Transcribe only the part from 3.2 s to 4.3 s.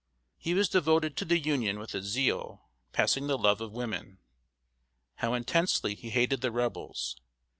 the love of women.